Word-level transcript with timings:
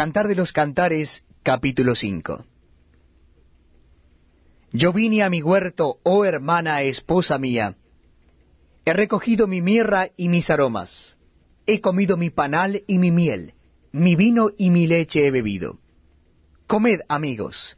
Cantar 0.00 0.28
de 0.28 0.34
los 0.34 0.54
Cantares, 0.54 1.24
capítulo 1.42 1.94
5. 1.94 2.46
Yo 4.72 4.94
vine 4.94 5.22
a 5.22 5.28
mi 5.28 5.42
huerto, 5.42 5.98
oh 6.04 6.24
hermana, 6.24 6.80
esposa 6.80 7.36
mía. 7.36 7.76
He 8.86 8.94
recogido 8.94 9.46
mi 9.46 9.60
mirra 9.60 10.08
y 10.16 10.30
mis 10.30 10.48
aromas. 10.48 11.18
He 11.66 11.82
comido 11.82 12.16
mi 12.16 12.30
panal 12.30 12.82
y 12.86 12.96
mi 12.96 13.10
miel. 13.10 13.52
Mi 13.92 14.16
vino 14.16 14.48
y 14.56 14.70
mi 14.70 14.86
leche 14.86 15.26
he 15.26 15.30
bebido. 15.30 15.80
Comed, 16.66 17.00
amigos. 17.06 17.76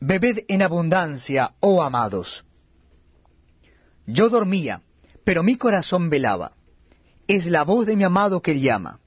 Bebed 0.00 0.44
en 0.48 0.60
abundancia, 0.60 1.54
oh 1.60 1.82
amados. 1.82 2.44
Yo 4.06 4.28
dormía, 4.28 4.82
pero 5.24 5.42
mi 5.42 5.56
corazón 5.56 6.10
velaba. 6.10 6.52
Es 7.26 7.46
la 7.46 7.64
voz 7.64 7.86
de 7.86 7.96
mi 7.96 8.04
amado 8.04 8.42
que 8.42 8.60
llama. 8.60 9.00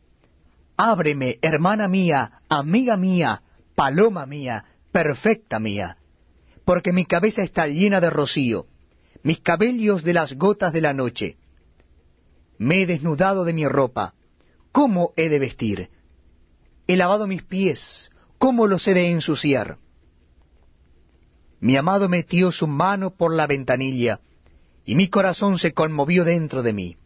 Ábreme, 0.84 1.38
hermana 1.43 1.88
mía, 1.88 2.41
amiga 2.50 2.97
mía, 2.97 3.43
paloma 3.75 4.25
mía, 4.25 4.65
perfecta 4.92 5.60
mía, 5.60 5.97
porque 6.65 6.92
mi 6.92 7.06
cabeza 7.06 7.43
está 7.43 7.68
llena 7.68 8.01
de 8.01 8.10
rocío, 8.10 8.65
mis 9.21 9.39
cabellos 9.42 10.04
de 10.04 10.14
las 10.14 10.33
gotas 10.33 10.73
de 10.73 10.82
la 10.82 10.92
noche. 10.92 11.37
Me 12.57 12.82
he 12.82 12.87
desnudado 12.87 13.43
de 13.43 13.54
mi 13.54 13.68
ropa, 13.68 14.15
¿cómo 14.71 15.14
he 15.18 15.29
de 15.29 15.37
vestir? 15.37 15.89
He 16.87 16.98
lavado 16.98 17.28
mis 17.28 17.43
pies, 17.43 18.09
¿cómo 18.39 18.65
los 18.65 18.87
he 18.87 18.95
de 18.95 19.11
ensuciar? 19.11 19.78
Mi 21.59 21.78
amado 21.78 22.09
metió 22.09 22.51
su 22.51 22.65
mano 22.65 23.11
por 23.11 23.36
la 23.36 23.45
ventanilla, 23.45 24.20
y 24.84 24.95
mi 24.95 25.09
corazón 25.09 25.59
se 25.59 25.73
conmovió 25.73 26.25
dentro 26.25 26.64
de 26.64 26.73
mí. 26.73 26.98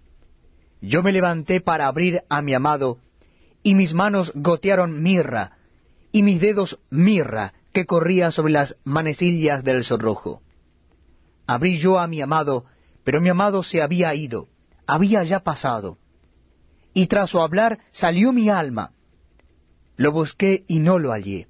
Yo 0.79 1.03
me 1.03 1.11
levanté 1.11 1.59
para 1.59 1.87
abrir 1.87 2.21
a 2.29 2.41
mi 2.41 2.53
amado, 2.53 2.99
y 3.65 3.73
mis 3.73 3.95
manos 3.95 4.31
gotearon 4.35 5.01
mirra, 5.01 5.57
y 6.11 6.21
mis 6.21 6.39
dedos 6.39 6.77
mirra 6.91 7.53
que 7.73 7.87
corría 7.87 8.29
sobre 8.29 8.53
las 8.53 8.77
manecillas 8.83 9.63
del 9.63 9.83
sorrojo. 9.83 10.43
Abrí 11.47 11.79
yo 11.79 11.97
a 11.97 12.05
mi 12.05 12.21
amado, 12.21 12.65
pero 13.03 13.21
mi 13.21 13.29
amado 13.29 13.63
se 13.63 13.81
había 13.81 14.13
ido, 14.13 14.49
había 14.85 15.23
ya 15.23 15.39
pasado. 15.39 15.97
Y 16.93 17.07
tras 17.07 17.31
su 17.31 17.41
hablar 17.41 17.79
salió 17.91 18.31
mi 18.31 18.49
alma. 18.49 18.91
Lo 19.97 20.11
busqué 20.11 20.63
y 20.67 20.77
no 20.77 20.99
lo 20.99 21.09
hallé. 21.09 21.47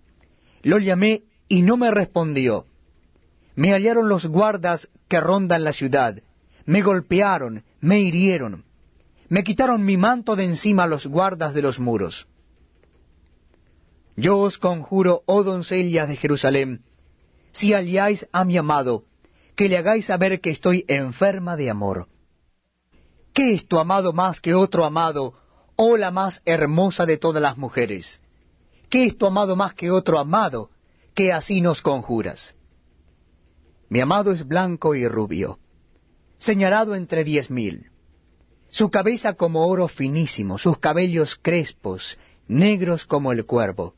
Lo 0.64 0.80
llamé 0.80 1.24
y 1.50 1.64
no 1.64 1.76
me 1.76 1.92
respondió. 1.92 2.66
Me 3.56 3.74
hallaron 3.74 4.08
los 4.08 4.26
guardas 4.26 4.88
que 5.10 5.20
rondan 5.20 5.66
la 5.66 5.74
ciudad, 5.74 6.24
me 6.66 6.82
golpearon, 6.82 7.66
me 7.82 8.00
hirieron, 8.00 8.64
me 9.28 9.44
quitaron 9.44 9.84
mi 9.84 9.98
manto 9.98 10.36
de 10.36 10.44
encima 10.44 10.88
los 10.88 11.08
guardas 11.08 11.54
de 11.54 11.62
los 11.62 11.80
muros. 11.80 12.28
Yo 14.16 14.38
os 14.40 14.58
conjuro, 14.58 15.24
oh 15.26 15.44
doncellas 15.44 16.08
de 16.08 16.16
Jerusalén, 16.16 16.84
si 17.52 17.74
halláis 17.74 18.28
a 18.32 18.46
mi 18.46 18.58
amado, 18.58 19.04
que 19.56 19.68
le 19.68 19.78
hagáis 19.78 20.06
saber 20.06 20.42
que 20.42 20.52
estoy 20.52 20.86
enferma 20.88 21.58
de 21.58 21.70
amor. 21.70 22.08
¿Qué 23.34 23.54
es 23.54 23.68
tu 23.68 23.80
amado 23.80 24.14
más 24.14 24.40
que 24.40 24.54
otro 24.54 24.86
amado, 24.86 25.34
oh 25.76 25.98
la 25.98 26.12
más 26.12 26.42
hermosa 26.46 27.06
de 27.06 27.18
todas 27.18 27.42
las 27.42 27.58
mujeres? 27.58 28.22
¿Qué 28.90 29.06
es 29.06 29.18
tu 29.18 29.26
amado 29.26 29.56
más 29.56 29.74
que 29.74 29.92
otro 29.92 30.20
amado, 30.20 30.70
que 31.14 31.34
así 31.34 31.60
nos 31.62 31.82
conjuras? 31.82 32.56
Mi 33.90 34.00
amado 34.00 34.32
es 34.32 34.48
blanco 34.48 34.96
y 34.96 35.08
rubio, 35.08 35.60
señalado 36.38 36.96
entre 36.96 37.24
diez 37.24 37.50
mil 37.50 37.92
su 38.76 38.90
cabeza 38.90 39.36
como 39.36 39.68
oro 39.68 39.88
finísimo, 39.88 40.58
sus 40.58 40.80
cabellos 40.80 41.40
crespos, 41.42 42.18
negros 42.50 43.06
como 43.06 43.32
el 43.32 43.46
cuervo, 43.46 43.96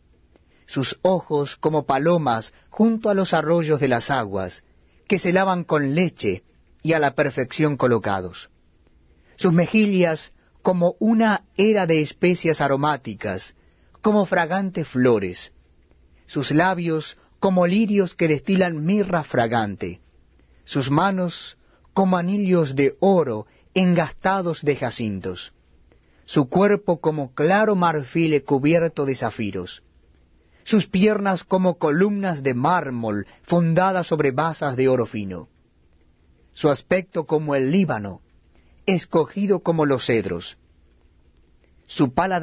sus 0.67 1.00
ojos 1.02 1.56
como 1.56 1.88
palomas 1.88 2.53
junto 2.69 3.09
a 3.09 3.16
los 3.16 3.34
arroyos 3.34 3.80
de 3.80 3.88
las 3.88 4.11
aguas, 4.11 4.64
que 5.08 5.17
se 5.17 5.34
lavan 5.34 5.64
con 5.64 5.95
leche 5.95 6.44
y 6.84 6.94
a 6.94 7.00
la 7.00 7.16
perfección 7.16 7.75
colocados, 7.75 8.51
sus 9.35 9.51
mejillas 9.51 10.31
como 10.62 10.94
una 11.00 11.46
era 11.56 11.88
de 11.88 12.03
especias 12.03 12.62
aromáticas, 12.62 13.56
como 14.03 14.28
fragantes 14.28 14.88
flores, 14.88 15.53
sus 16.28 16.51
labios 16.51 17.18
como 17.40 17.66
lirios 17.66 18.13
que 18.13 18.28
destilan 18.28 18.85
mirra 18.85 19.24
fragante, 19.24 20.01
sus 20.66 20.91
manos 20.91 21.57
como 21.94 22.16
anillos 22.16 22.75
de 22.75 22.96
oro 23.00 23.47
engastados 23.77 24.63
de 24.63 24.75
jacintos, 24.75 25.53
su 26.25 26.49
cuerpo 26.49 26.99
como 26.99 27.35
claro 27.35 27.75
marfil 27.75 28.43
cubierto 28.43 29.05
de 29.05 29.13
zafiros, 29.13 29.83
sus 30.63 30.88
piernas 30.88 31.43
como 31.43 31.77
columnas 31.77 32.41
de 32.41 32.55
mármol 32.55 33.27
fundadas 33.43 34.07
sobre 34.07 34.31
basas 34.31 34.77
de 34.77 34.88
oro 34.88 35.05
fino, 35.05 35.47
su 36.53 36.69
aspecto 36.69 37.27
como 37.27 37.53
el 37.53 37.71
Líbano, 37.71 38.21
escogido 38.88 39.59
como 39.59 39.85
los 39.85 40.07
cedros, 40.07 40.57
su 41.85 42.13
paladar 42.15 42.35